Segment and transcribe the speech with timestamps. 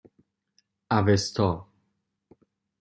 [0.95, 1.51] اَوستا